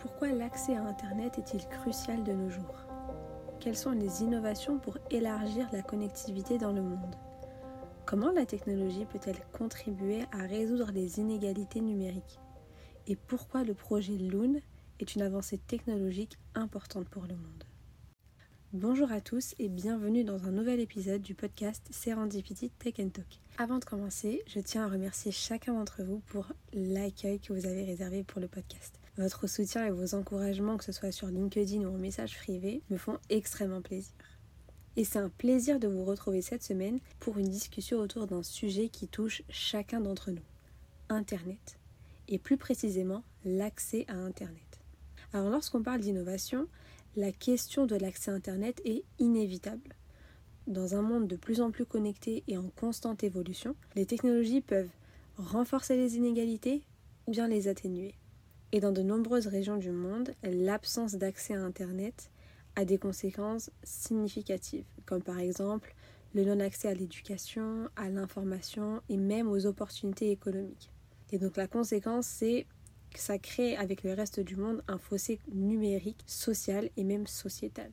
Pourquoi 0.00 0.28
l'accès 0.28 0.76
à 0.76 0.84
Internet 0.84 1.38
est-il 1.38 1.66
crucial 1.66 2.22
de 2.22 2.32
nos 2.32 2.50
jours? 2.50 2.84
Quelles 3.58 3.76
sont 3.76 3.90
les 3.90 4.22
innovations 4.22 4.78
pour 4.78 4.96
élargir 5.10 5.68
la 5.72 5.82
connectivité 5.82 6.56
dans 6.56 6.70
le 6.70 6.82
monde? 6.82 7.16
Comment 8.06 8.30
la 8.30 8.46
technologie 8.46 9.06
peut-elle 9.06 9.40
contribuer 9.52 10.22
à 10.30 10.46
résoudre 10.46 10.92
les 10.92 11.18
inégalités 11.18 11.80
numériques? 11.80 12.38
Et 13.08 13.16
pourquoi 13.16 13.64
le 13.64 13.74
projet 13.74 14.16
Loon 14.16 14.60
est 15.00 15.16
une 15.16 15.22
avancée 15.22 15.58
technologique 15.58 16.38
importante 16.54 17.08
pour 17.08 17.24
le 17.24 17.34
monde? 17.34 17.64
Bonjour 18.72 19.10
à 19.10 19.20
tous 19.20 19.56
et 19.58 19.68
bienvenue 19.68 20.22
dans 20.22 20.44
un 20.44 20.52
nouvel 20.52 20.78
épisode 20.78 21.22
du 21.22 21.34
podcast 21.34 21.88
Serendipity 21.90 22.70
Tech 22.70 22.94
Talk. 22.94 23.40
Avant 23.56 23.78
de 23.78 23.84
commencer, 23.84 24.44
je 24.46 24.60
tiens 24.60 24.84
à 24.84 24.88
remercier 24.88 25.32
chacun 25.32 25.74
d'entre 25.74 26.04
vous 26.04 26.20
pour 26.26 26.46
l'accueil 26.72 27.40
que 27.40 27.52
vous 27.52 27.66
avez 27.66 27.82
réservé 27.82 28.22
pour 28.22 28.40
le 28.40 28.46
podcast. 28.46 29.00
Votre 29.18 29.48
soutien 29.48 29.84
et 29.84 29.90
vos 29.90 30.14
encouragements, 30.14 30.76
que 30.76 30.84
ce 30.84 30.92
soit 30.92 31.10
sur 31.10 31.26
LinkedIn 31.26 31.80
ou 31.80 31.92
en 31.92 31.98
message 31.98 32.36
privé, 32.38 32.82
me 32.88 32.96
font 32.96 33.18
extrêmement 33.30 33.82
plaisir. 33.82 34.14
Et 34.94 35.02
c'est 35.02 35.18
un 35.18 35.28
plaisir 35.28 35.80
de 35.80 35.88
vous 35.88 36.04
retrouver 36.04 36.40
cette 36.40 36.62
semaine 36.62 37.00
pour 37.18 37.36
une 37.36 37.48
discussion 37.48 37.98
autour 37.98 38.28
d'un 38.28 38.44
sujet 38.44 38.88
qui 38.88 39.08
touche 39.08 39.42
chacun 39.48 40.00
d'entre 40.00 40.30
nous, 40.30 40.44
Internet. 41.08 41.80
Et 42.28 42.38
plus 42.38 42.56
précisément, 42.56 43.24
l'accès 43.44 44.04
à 44.06 44.14
Internet. 44.14 44.78
Alors 45.32 45.50
lorsqu'on 45.50 45.82
parle 45.82 46.00
d'innovation, 46.00 46.68
la 47.16 47.32
question 47.32 47.86
de 47.86 47.96
l'accès 47.96 48.30
Internet 48.30 48.80
est 48.84 49.02
inévitable. 49.18 49.96
Dans 50.68 50.94
un 50.94 51.02
monde 51.02 51.26
de 51.26 51.34
plus 51.34 51.60
en 51.60 51.72
plus 51.72 51.86
connecté 51.86 52.44
et 52.46 52.56
en 52.56 52.70
constante 52.76 53.24
évolution, 53.24 53.74
les 53.96 54.06
technologies 54.06 54.60
peuvent 54.60 54.90
renforcer 55.38 55.96
les 55.96 56.16
inégalités 56.16 56.84
ou 57.26 57.32
bien 57.32 57.48
les 57.48 57.66
atténuer. 57.66 58.14
Et 58.72 58.80
dans 58.80 58.92
de 58.92 59.02
nombreuses 59.02 59.46
régions 59.46 59.78
du 59.78 59.90
monde, 59.90 60.34
l'absence 60.42 61.14
d'accès 61.14 61.54
à 61.54 61.62
Internet 61.62 62.30
a 62.76 62.84
des 62.84 62.98
conséquences 62.98 63.70
significatives, 63.82 64.84
comme 65.06 65.22
par 65.22 65.38
exemple 65.38 65.94
le 66.34 66.44
non-accès 66.44 66.88
à 66.88 66.94
l'éducation, 66.94 67.88
à 67.96 68.10
l'information 68.10 69.00
et 69.08 69.16
même 69.16 69.48
aux 69.48 69.64
opportunités 69.64 70.30
économiques. 70.30 70.92
Et 71.32 71.38
donc 71.38 71.56
la 71.56 71.66
conséquence, 71.66 72.26
c'est 72.26 72.66
ça 73.14 73.38
crée 73.38 73.74
avec 73.76 74.02
le 74.02 74.12
reste 74.12 74.40
du 74.40 74.56
monde 74.56 74.82
un 74.86 74.98
fossé 74.98 75.40
numérique, 75.50 76.22
social 76.26 76.90
et 76.96 77.04
même 77.04 77.26
sociétal. 77.26 77.90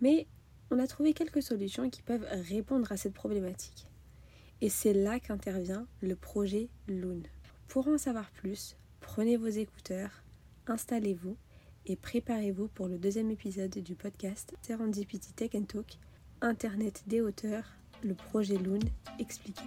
Mais 0.00 0.26
on 0.70 0.78
a 0.78 0.86
trouvé 0.86 1.14
quelques 1.14 1.42
solutions 1.42 1.88
qui 1.90 2.02
peuvent 2.02 2.26
répondre 2.48 2.90
à 2.90 2.96
cette 2.96 3.14
problématique. 3.14 3.86
Et 4.60 4.68
c'est 4.68 4.92
là 4.92 5.20
qu'intervient 5.20 5.86
le 6.02 6.16
projet 6.16 6.68
Loon. 6.88 7.22
Pour 7.68 7.88
en 7.88 7.98
savoir 7.98 8.30
plus, 8.32 8.76
prenez 9.12 9.36
vos 9.36 9.48
écouteurs, 9.48 10.22
installez-vous 10.68 11.36
et 11.84 11.96
préparez-vous 11.96 12.68
pour 12.68 12.86
le 12.86 12.96
deuxième 12.96 13.32
épisode 13.32 13.76
du 13.76 13.96
podcast 13.96 14.54
Serendipity 14.62 15.32
Tech 15.32 15.50
Talk, 15.66 15.98
Internet 16.40 17.02
des 17.08 17.20
hauteurs, 17.20 17.64
le 18.04 18.14
projet 18.14 18.56
Loon 18.56 18.78
expliqué. 19.18 19.64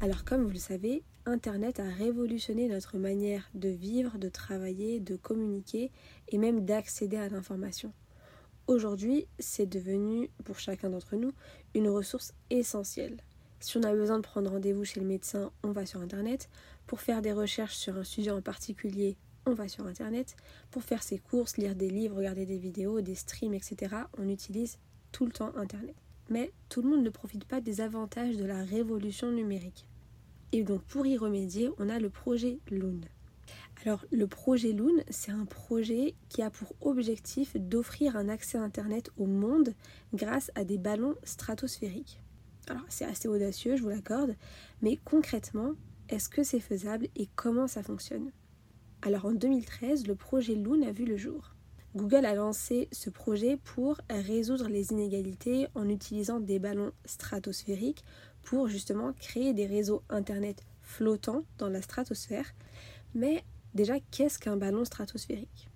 Alors 0.00 0.24
comme 0.24 0.44
vous 0.44 0.50
le 0.50 0.58
savez, 0.58 1.02
Internet 1.26 1.80
a 1.80 1.88
révolutionné 1.88 2.68
notre 2.68 2.96
manière 2.96 3.50
de 3.54 3.70
vivre, 3.70 4.16
de 4.16 4.28
travailler, 4.28 5.00
de 5.00 5.16
communiquer 5.16 5.90
et 6.28 6.38
même 6.38 6.64
d'accéder 6.64 7.16
à 7.16 7.28
l'information. 7.28 7.92
Aujourd'hui, 8.68 9.26
c'est 9.40 9.66
devenu, 9.66 10.30
pour 10.44 10.60
chacun 10.60 10.90
d'entre 10.90 11.16
nous, 11.16 11.32
une 11.74 11.88
ressource 11.88 12.32
essentielle. 12.48 13.16
Si 13.64 13.78
on 13.78 13.82
a 13.82 13.94
besoin 13.94 14.18
de 14.18 14.22
prendre 14.22 14.50
rendez-vous 14.50 14.84
chez 14.84 15.00
le 15.00 15.06
médecin, 15.06 15.50
on 15.62 15.72
va 15.72 15.86
sur 15.86 16.02
Internet. 16.02 16.50
Pour 16.86 17.00
faire 17.00 17.22
des 17.22 17.32
recherches 17.32 17.76
sur 17.76 17.96
un 17.96 18.04
sujet 18.04 18.30
en 18.30 18.42
particulier, 18.42 19.16
on 19.46 19.54
va 19.54 19.68
sur 19.68 19.86
Internet. 19.86 20.36
Pour 20.70 20.82
faire 20.82 21.02
ses 21.02 21.16
courses, 21.16 21.56
lire 21.56 21.74
des 21.74 21.88
livres, 21.88 22.18
regarder 22.18 22.44
des 22.44 22.58
vidéos, 22.58 23.00
des 23.00 23.14
streams, 23.14 23.54
etc., 23.54 23.96
on 24.18 24.28
utilise 24.28 24.76
tout 25.12 25.24
le 25.24 25.32
temps 25.32 25.50
Internet. 25.56 25.96
Mais 26.28 26.52
tout 26.68 26.82
le 26.82 26.90
monde 26.90 27.02
ne 27.02 27.08
profite 27.08 27.46
pas 27.46 27.62
des 27.62 27.80
avantages 27.80 28.36
de 28.36 28.44
la 28.44 28.62
révolution 28.62 29.32
numérique. 29.32 29.86
Et 30.52 30.62
donc 30.62 30.82
pour 30.82 31.06
y 31.06 31.16
remédier, 31.16 31.70
on 31.78 31.88
a 31.88 31.98
le 31.98 32.10
projet 32.10 32.58
Loon. 32.70 33.00
Alors 33.82 34.04
le 34.12 34.26
projet 34.26 34.72
Loon, 34.72 35.02
c'est 35.08 35.32
un 35.32 35.46
projet 35.46 36.14
qui 36.28 36.42
a 36.42 36.50
pour 36.50 36.74
objectif 36.82 37.56
d'offrir 37.56 38.14
un 38.14 38.28
accès 38.28 38.58
Internet 38.58 39.10
au 39.16 39.24
monde 39.24 39.72
grâce 40.12 40.50
à 40.54 40.64
des 40.64 40.76
ballons 40.76 41.14
stratosphériques. 41.24 42.20
Alors 42.68 42.84
c'est 42.88 43.04
assez 43.04 43.28
audacieux, 43.28 43.76
je 43.76 43.82
vous 43.82 43.90
l'accorde, 43.90 44.36
mais 44.80 44.98
concrètement, 45.04 45.72
est-ce 46.08 46.28
que 46.28 46.42
c'est 46.42 46.60
faisable 46.60 47.08
et 47.16 47.28
comment 47.34 47.66
ça 47.66 47.82
fonctionne? 47.82 48.30
Alors 49.02 49.26
en 49.26 49.32
2013, 49.32 50.06
le 50.06 50.14
projet 50.14 50.54
Loon 50.54 50.82
a 50.82 50.92
vu 50.92 51.04
le 51.04 51.16
jour. 51.16 51.54
Google 51.94 52.24
a 52.24 52.34
lancé 52.34 52.88
ce 52.90 53.10
projet 53.10 53.58
pour 53.62 53.98
résoudre 54.10 54.68
les 54.68 54.90
inégalités 54.90 55.68
en 55.74 55.88
utilisant 55.88 56.40
des 56.40 56.58
ballons 56.58 56.92
stratosphériques 57.04 58.02
pour 58.42 58.68
justement 58.68 59.12
créer 59.12 59.52
des 59.52 59.66
réseaux 59.66 60.02
Internet 60.08 60.64
flottants 60.82 61.44
dans 61.58 61.68
la 61.68 61.82
stratosphère. 61.82 62.52
Mais 63.14 63.44
déjà, 63.74 63.94
qu'est-ce 64.10 64.38
qu'un 64.38 64.56
ballon 64.56 64.84
stratosphérique? 64.84 65.70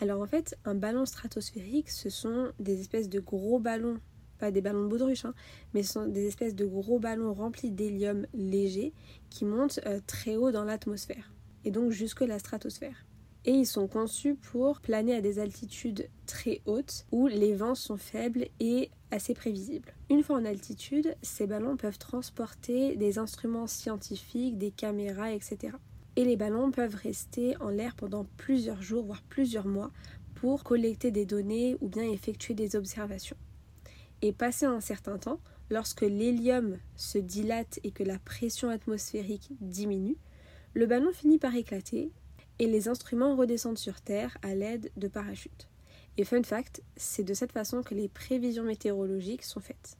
Alors 0.00 0.20
en 0.20 0.26
fait, 0.26 0.56
un 0.64 0.74
ballon 0.74 1.06
stratosphérique, 1.06 1.90
ce 1.90 2.10
sont 2.10 2.52
des 2.60 2.80
espèces 2.80 3.08
de 3.08 3.18
gros 3.18 3.58
ballons, 3.58 3.98
pas 4.38 4.50
des 4.50 4.60
ballons 4.60 4.84
de 4.84 4.88
baudruche, 4.88 5.24
hein, 5.24 5.34
mais 5.74 5.82
ce 5.82 5.94
sont 5.94 6.06
des 6.06 6.26
espèces 6.26 6.54
de 6.54 6.64
gros 6.64 6.98
ballons 6.98 7.32
remplis 7.32 7.70
d'hélium 7.70 8.26
léger 8.34 8.92
qui 9.30 9.44
montent 9.44 9.80
euh, 9.86 10.00
très 10.06 10.36
haut 10.36 10.50
dans 10.50 10.64
l'atmosphère, 10.64 11.32
et 11.64 11.70
donc 11.70 11.90
jusque 11.90 12.20
la 12.20 12.38
stratosphère 12.38 13.04
et 13.48 13.52
ils 13.52 13.66
sont 13.66 13.88
conçus 13.88 14.34
pour 14.34 14.80
planer 14.80 15.14
à 15.14 15.20
des 15.22 15.38
altitudes 15.38 16.10
très 16.26 16.60
hautes 16.66 17.06
où 17.12 17.28
les 17.28 17.54
vents 17.54 17.74
sont 17.74 17.96
faibles 17.96 18.48
et 18.60 18.90
assez 19.10 19.32
prévisibles. 19.32 19.94
Une 20.10 20.22
fois 20.22 20.36
en 20.36 20.44
altitude, 20.44 21.16
ces 21.22 21.46
ballons 21.46 21.78
peuvent 21.78 21.98
transporter 21.98 22.96
des 22.96 23.18
instruments 23.18 23.66
scientifiques, 23.66 24.58
des 24.58 24.70
caméras, 24.70 25.32
etc. 25.32 25.76
Et 26.16 26.24
les 26.24 26.36
ballons 26.36 26.70
peuvent 26.70 26.96
rester 26.96 27.56
en 27.62 27.70
l'air 27.70 27.94
pendant 27.96 28.26
plusieurs 28.36 28.82
jours, 28.82 29.04
voire 29.04 29.22
plusieurs 29.22 29.66
mois, 29.66 29.92
pour 30.34 30.62
collecter 30.62 31.10
des 31.10 31.24
données 31.24 31.76
ou 31.80 31.88
bien 31.88 32.02
effectuer 32.02 32.52
des 32.52 32.76
observations. 32.76 33.36
Et 34.22 34.32
passé 34.32 34.66
un 34.66 34.80
certain 34.80 35.18
temps, 35.18 35.40
lorsque 35.70 36.02
l'hélium 36.02 36.78
se 36.96 37.18
dilate 37.18 37.78
et 37.84 37.90
que 37.90 38.02
la 38.02 38.18
pression 38.18 38.68
atmosphérique 38.68 39.52
diminue, 39.60 40.16
le 40.74 40.86
ballon 40.86 41.12
finit 41.12 41.38
par 41.38 41.54
éclater 41.54 42.10
et 42.58 42.66
les 42.66 42.88
instruments 42.88 43.36
redescendent 43.36 43.78
sur 43.78 44.00
Terre 44.00 44.36
à 44.42 44.54
l'aide 44.54 44.90
de 44.96 45.08
parachutes. 45.08 45.68
Et 46.16 46.24
fun 46.24 46.42
fact, 46.42 46.82
c'est 46.96 47.22
de 47.22 47.34
cette 47.34 47.52
façon 47.52 47.82
que 47.82 47.94
les 47.94 48.08
prévisions 48.08 48.64
météorologiques 48.64 49.44
sont 49.44 49.60
faites. 49.60 49.96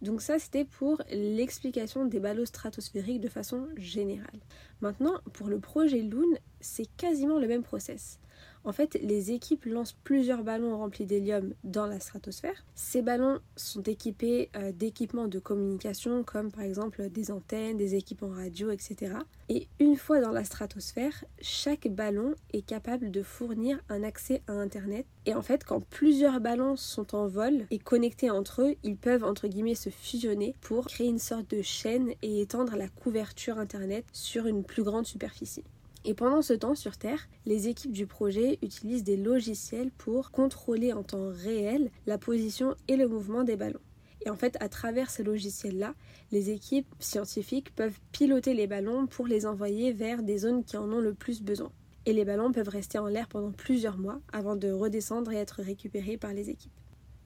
Donc 0.00 0.20
ça, 0.20 0.38
c'était 0.38 0.64
pour 0.64 1.00
l'explication 1.12 2.06
des 2.06 2.18
ballots 2.18 2.46
stratosphériques 2.46 3.20
de 3.20 3.28
façon 3.28 3.68
générale. 3.76 4.40
Maintenant, 4.80 5.20
pour 5.32 5.48
le 5.48 5.60
projet 5.60 6.02
Loon, 6.02 6.34
c'est 6.60 6.88
quasiment 6.96 7.38
le 7.38 7.46
même 7.46 7.62
process. 7.62 8.18
En 8.64 8.72
fait, 8.72 8.96
les 9.02 9.32
équipes 9.32 9.64
lancent 9.64 9.96
plusieurs 10.04 10.44
ballons 10.44 10.78
remplis 10.78 11.04
d'hélium 11.04 11.52
dans 11.64 11.86
la 11.86 11.98
stratosphère. 11.98 12.64
Ces 12.76 13.02
ballons 13.02 13.40
sont 13.56 13.82
équipés 13.82 14.50
euh, 14.56 14.70
d'équipements 14.70 15.26
de 15.26 15.40
communication 15.40 16.22
comme 16.22 16.52
par 16.52 16.62
exemple 16.62 17.08
des 17.08 17.32
antennes, 17.32 17.76
des 17.76 17.96
équipements 17.96 18.28
radio, 18.28 18.70
etc. 18.70 19.14
Et 19.48 19.66
une 19.80 19.96
fois 19.96 20.20
dans 20.20 20.30
la 20.30 20.44
stratosphère, 20.44 21.24
chaque 21.40 21.88
ballon 21.88 22.34
est 22.52 22.64
capable 22.64 23.10
de 23.10 23.22
fournir 23.22 23.80
un 23.88 24.04
accès 24.04 24.42
à 24.46 24.52
Internet. 24.52 25.06
Et 25.26 25.34
en 25.34 25.42
fait, 25.42 25.64
quand 25.64 25.80
plusieurs 25.80 26.40
ballons 26.40 26.76
sont 26.76 27.16
en 27.16 27.26
vol 27.26 27.66
et 27.70 27.78
connectés 27.78 28.30
entre 28.30 28.62
eux, 28.62 28.74
ils 28.84 28.96
peuvent 28.96 29.24
entre 29.24 29.48
guillemets 29.48 29.74
se 29.74 29.90
fusionner 29.90 30.54
pour 30.60 30.86
créer 30.86 31.08
une 31.08 31.18
sorte 31.18 31.50
de 31.50 31.62
chaîne 31.62 32.12
et 32.22 32.40
étendre 32.40 32.76
la 32.76 32.88
couverture 32.88 33.58
Internet 33.58 34.04
sur 34.12 34.46
une 34.46 34.62
plus 34.62 34.84
grande 34.84 35.06
superficie. 35.06 35.64
Et 36.04 36.14
pendant 36.14 36.42
ce 36.42 36.52
temps 36.52 36.74
sur 36.74 36.96
Terre, 36.96 37.28
les 37.46 37.68
équipes 37.68 37.92
du 37.92 38.06
projet 38.06 38.58
utilisent 38.62 39.04
des 39.04 39.16
logiciels 39.16 39.92
pour 39.92 40.32
contrôler 40.32 40.92
en 40.92 41.04
temps 41.04 41.30
réel 41.30 41.90
la 42.06 42.18
position 42.18 42.74
et 42.88 42.96
le 42.96 43.06
mouvement 43.06 43.44
des 43.44 43.56
ballons. 43.56 43.80
Et 44.24 44.30
en 44.30 44.36
fait, 44.36 44.56
à 44.60 44.68
travers 44.68 45.10
ces 45.10 45.22
logiciels-là, 45.22 45.94
les 46.30 46.50
équipes 46.50 46.92
scientifiques 47.00 47.74
peuvent 47.74 47.98
piloter 48.12 48.54
les 48.54 48.66
ballons 48.66 49.06
pour 49.06 49.26
les 49.26 49.46
envoyer 49.46 49.92
vers 49.92 50.22
des 50.22 50.38
zones 50.38 50.64
qui 50.64 50.76
en 50.76 50.90
ont 50.92 51.00
le 51.00 51.14
plus 51.14 51.42
besoin. 51.42 51.72
Et 52.04 52.12
les 52.12 52.24
ballons 52.24 52.52
peuvent 52.52 52.68
rester 52.68 52.98
en 52.98 53.06
l'air 53.06 53.28
pendant 53.28 53.52
plusieurs 53.52 53.98
mois 53.98 54.20
avant 54.32 54.56
de 54.56 54.70
redescendre 54.70 55.32
et 55.32 55.36
être 55.36 55.62
récupérés 55.62 56.16
par 56.16 56.32
les 56.32 56.50
équipes. 56.50 56.72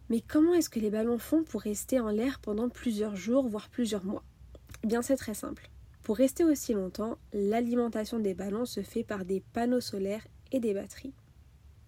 Mais 0.09 0.21
comment 0.21 0.55
est-ce 0.55 0.71
que 0.71 0.81
les 0.81 0.91
ballons 0.91 1.19
font 1.19 1.45
pour 1.45 1.63
rester 1.63 1.99
en 1.99 2.11
l'air 2.11 2.39
pendant 2.41 2.69
plusieurs 2.69 3.17
jours, 3.17 3.49
voire 3.49 3.69
plusieurs 3.69 4.05
mois? 4.05 4.23
Eh 4.85 4.87
bien, 4.87 5.03
c'est 5.03 5.17
très 5.17 5.35
simple. 5.35 5.71
Pour 6.07 6.19
rester 6.19 6.45
aussi 6.45 6.73
longtemps, 6.73 7.19
l'alimentation 7.33 8.21
des 8.21 8.33
ballons 8.33 8.65
se 8.65 8.81
fait 8.81 9.03
par 9.03 9.25
des 9.25 9.41
panneaux 9.41 9.81
solaires 9.81 10.25
et 10.53 10.61
des 10.61 10.73
batteries. 10.73 11.15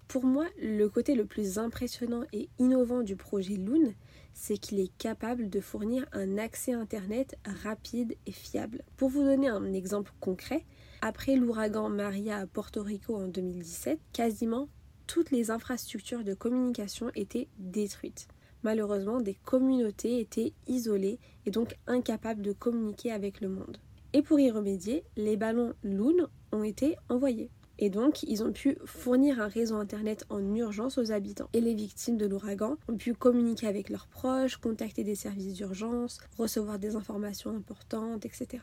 Pour 0.09 0.25
moi, 0.25 0.45
le 0.61 0.89
côté 0.89 1.15
le 1.15 1.25
plus 1.25 1.57
impressionnant 1.57 2.25
et 2.33 2.49
innovant 2.59 3.03
du 3.03 3.15
projet 3.15 3.55
Loon, 3.55 3.95
c'est 4.35 4.59
qu'il 4.59 4.81
est 4.81 4.91
capable 4.99 5.49
de 5.49 5.61
fournir 5.61 6.05
un 6.11 6.37
accès 6.37 6.73
Internet 6.73 7.39
rapide 7.63 8.17
et 8.27 8.33
fiable. 8.33 8.83
Pour 8.97 9.09
vous 9.09 9.23
donner 9.23 9.47
un 9.47 9.73
exemple 9.73 10.11
concret, 10.19 10.65
après 11.01 11.37
l'ouragan 11.37 11.89
Maria 11.89 12.39
à 12.39 12.47
Porto 12.49 12.83
Rico 12.83 13.15
en 13.15 13.29
2017, 13.29 14.01
quasiment 14.13 14.69
toutes 15.07 15.31
les 15.31 15.53
infrastructures 15.53 16.25
de 16.25 16.35
communication 16.35 17.13
étaient 17.15 17.47
détruites. 17.59 18.27
Malheureusement, 18.65 19.21
des 19.21 19.35
communautés 19.35 20.19
étaient 20.19 20.55
isolées 20.67 21.21
et 21.47 21.53
donc 21.53 21.77
incapables 21.87 22.43
de 22.43 22.53
communiquer 22.53 23.13
avec 23.13 23.41
le 23.41 23.49
monde. 23.49 23.79
Et 24.13 24.23
pour 24.23 24.41
y 24.41 24.51
remédier, 24.51 25.05
les 25.17 25.37
ballons 25.37 25.75
Loon 25.83 26.29
ont 26.53 26.63
été 26.63 26.97
envoyés. 27.09 27.51
Et 27.81 27.91
donc, 27.91 28.25
ils 28.25 28.43
ont 28.43 28.53
pu 28.53 28.77
fournir 28.85 29.41
un 29.41 29.47
réseau 29.47 29.77
Internet 29.77 30.25
en 30.31 30.55
urgence 30.55 30.99
aux 30.99 31.13
habitants. 31.13 31.49
Et 31.53 31.61
les 31.61 31.75
victimes 31.75 32.17
de 32.17 32.27
l'ouragan 32.27 32.77
ont 32.89 32.97
pu 32.97 33.15
communiquer 33.15 33.69
avec 33.69 33.89
leurs 33.89 34.09
proches, 34.09 34.57
contacter 34.57 35.05
des 35.05 35.15
services 35.15 35.55
d'urgence, 35.55 36.19
recevoir 36.37 36.79
des 36.79 36.97
informations 36.97 37.55
importantes, 37.55 38.27
etc. 38.27 38.63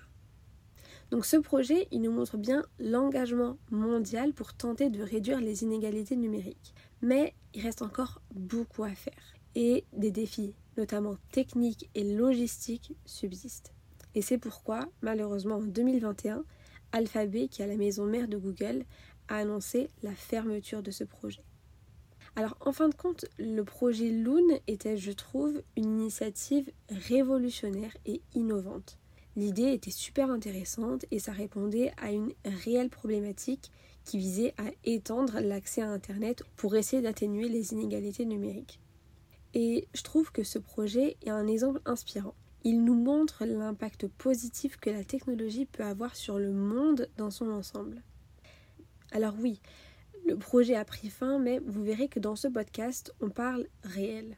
Donc 1.12 1.26
ce 1.26 1.38
projet, 1.38 1.88
il 1.92 2.02
nous 2.02 2.12
montre 2.12 2.38
bien 2.38 2.66
l'engagement 2.80 3.58
mondial 3.70 4.34
pour 4.34 4.54
tenter 4.54 4.90
de 4.90 5.04
réduire 5.04 5.40
les 5.40 5.64
inégalités 5.64 6.16
numériques. 6.16 6.74
Mais 7.02 7.36
il 7.54 7.62
reste 7.62 7.84
encore 7.84 8.22
beaucoup 8.34 8.84
à 8.84 8.96
faire. 8.96 9.36
Et 9.54 9.86
des 9.94 10.12
défis, 10.12 10.56
notamment 10.78 11.16
techniques 11.32 11.90
et 11.96 12.16
logistiques, 12.16 12.96
subsistent. 13.06 13.75
Et 14.16 14.22
c'est 14.22 14.38
pourquoi, 14.38 14.88
malheureusement, 15.02 15.58
en 15.58 15.62
2021, 15.62 16.44
Alphabet, 16.92 17.48
qui 17.50 17.62
est 17.62 17.68
la 17.68 17.76
maison 17.76 18.06
mère 18.06 18.28
de 18.28 18.38
Google, 18.38 18.86
a 19.28 19.38
annoncé 19.38 19.90
la 20.02 20.14
fermeture 20.14 20.82
de 20.82 20.92
ce 20.92 21.04
projet. 21.04 21.44
Alors 22.38 22.58
en 22.60 22.74
fin 22.74 22.90
de 22.90 22.96
compte, 22.96 23.26
le 23.38 23.64
projet 23.64 24.10
Loon 24.10 24.60
était, 24.68 24.98
je 24.98 25.12
trouve, 25.12 25.62
une 25.78 26.02
initiative 26.02 26.70
révolutionnaire 26.90 27.96
et 28.06 28.22
innovante. 28.34 28.98
L'idée 29.38 29.74
était 29.74 29.92
super 29.92 30.30
intéressante 30.32 31.06
et 31.12 31.20
ça 31.20 31.32
répondait 31.32 31.92
à 31.98 32.12
une 32.12 32.34
réelle 32.46 32.90
problématique 32.90 33.72
qui 34.04 34.18
visait 34.18 34.54
à 34.58 34.70
étendre 34.84 35.40
l'accès 35.40 35.82
à 35.82 35.90
Internet 35.90 36.44
pour 36.56 36.76
essayer 36.76 37.02
d'atténuer 37.02 37.48
les 37.48 37.74
inégalités 37.74 38.26
numériques. 38.26 38.80
Et 39.54 39.88
je 39.94 40.04
trouve 40.04 40.32
que 40.32 40.44
ce 40.44 40.60
projet 40.60 41.18
est 41.26 41.30
un 41.30 41.48
exemple 41.48 41.82
inspirant. 41.86 42.36
Il 42.68 42.84
nous 42.84 42.96
montre 42.96 43.46
l'impact 43.46 44.08
positif 44.08 44.78
que 44.78 44.90
la 44.90 45.04
technologie 45.04 45.68
peut 45.68 45.84
avoir 45.84 46.16
sur 46.16 46.40
le 46.40 46.52
monde 46.52 47.08
dans 47.16 47.30
son 47.30 47.52
ensemble. 47.52 48.02
Alors 49.12 49.36
oui, 49.40 49.62
le 50.26 50.36
projet 50.36 50.74
a 50.74 50.84
pris 50.84 51.10
fin, 51.10 51.38
mais 51.38 51.60
vous 51.60 51.84
verrez 51.84 52.08
que 52.08 52.20
dans 52.20 52.36
ce 52.36 52.48
podcast, 52.48 53.14
on 53.22 53.30
parle 53.30 53.68
réel. 53.84 54.36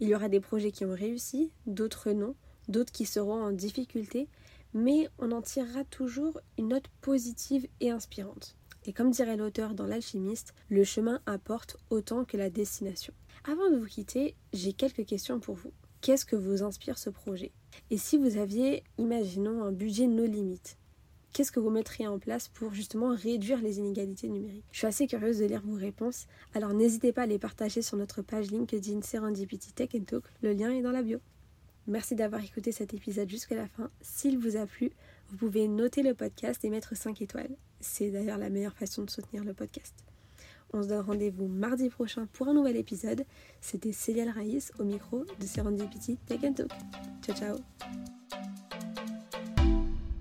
Il 0.00 0.08
y 0.08 0.14
aura 0.14 0.28
des 0.28 0.38
projets 0.38 0.70
qui 0.70 0.84
ont 0.84 0.94
réussi, 0.94 1.50
d'autres 1.66 2.12
non, 2.12 2.34
d'autres 2.68 2.92
qui 2.92 3.06
seront 3.06 3.42
en 3.42 3.52
difficulté, 3.52 4.28
mais 4.74 5.08
on 5.18 5.32
en 5.32 5.40
tirera 5.40 5.82
toujours 5.84 6.38
une 6.58 6.68
note 6.68 6.88
positive 7.00 7.66
et 7.80 7.90
inspirante. 7.90 8.54
Et 8.84 8.92
comme 8.92 9.12
dirait 9.12 9.38
l'auteur 9.38 9.72
dans 9.72 9.86
L'alchimiste, 9.86 10.52
le 10.68 10.84
chemin 10.84 11.22
importe 11.24 11.78
autant 11.88 12.26
que 12.26 12.36
la 12.36 12.50
destination. 12.50 13.14
Avant 13.44 13.70
de 13.70 13.78
vous 13.78 13.86
quitter, 13.86 14.34
j'ai 14.52 14.74
quelques 14.74 15.06
questions 15.06 15.40
pour 15.40 15.54
vous 15.54 15.72
qu'est-ce 16.06 16.24
que 16.24 16.36
vous 16.36 16.62
inspire 16.62 16.98
ce 16.98 17.10
projet? 17.10 17.50
Et 17.90 17.98
si 17.98 18.16
vous 18.16 18.36
aviez, 18.36 18.84
imaginons, 18.96 19.64
un 19.64 19.72
budget 19.72 20.06
no 20.06 20.24
limites, 20.24 20.78
qu'est-ce 21.32 21.50
que 21.50 21.58
vous 21.58 21.68
mettriez 21.68 22.06
en 22.06 22.20
place 22.20 22.46
pour 22.46 22.72
justement 22.72 23.12
réduire 23.12 23.60
les 23.60 23.80
inégalités 23.80 24.28
numériques? 24.28 24.64
Je 24.70 24.78
suis 24.78 24.86
assez 24.86 25.08
curieuse 25.08 25.40
de 25.40 25.46
lire 25.46 25.62
vos 25.64 25.74
réponses, 25.74 26.28
alors 26.54 26.74
n'hésitez 26.74 27.12
pas 27.12 27.22
à 27.22 27.26
les 27.26 27.40
partager 27.40 27.82
sur 27.82 27.96
notre 27.96 28.22
page 28.22 28.52
LinkedIn 28.52 29.02
Serendipity 29.02 29.72
Tech 29.72 29.96
Talk, 30.06 30.22
le 30.42 30.52
lien 30.52 30.70
est 30.70 30.82
dans 30.82 30.92
la 30.92 31.02
bio. 31.02 31.18
Merci 31.88 32.14
d'avoir 32.14 32.44
écouté 32.44 32.70
cet 32.70 32.94
épisode 32.94 33.28
jusqu'à 33.28 33.56
la 33.56 33.66
fin. 33.66 33.90
S'il 34.00 34.38
vous 34.38 34.56
a 34.56 34.64
plu, 34.64 34.92
vous 35.30 35.36
pouvez 35.36 35.66
noter 35.66 36.04
le 36.04 36.14
podcast 36.14 36.64
et 36.64 36.70
mettre 36.70 36.96
5 36.96 37.20
étoiles. 37.20 37.56
C'est 37.80 38.12
d'ailleurs 38.12 38.38
la 38.38 38.48
meilleure 38.48 38.76
façon 38.76 39.02
de 39.02 39.10
soutenir 39.10 39.42
le 39.42 39.54
podcast. 39.54 40.04
On 40.72 40.82
se 40.82 40.88
donne 40.88 41.04
rendez-vous 41.04 41.48
mardi 41.48 41.88
prochain 41.88 42.26
pour 42.32 42.48
un 42.48 42.54
nouvel 42.54 42.76
épisode. 42.76 43.24
C'était 43.60 43.92
Célia 43.92 44.30
Raïs 44.30 44.72
au 44.78 44.84
micro 44.84 45.24
de 45.24 45.46
Serendipity 45.46 46.16
Tech 46.26 46.40
Talk. 46.54 46.70
Ciao 47.22 47.36
ciao 47.36 48.15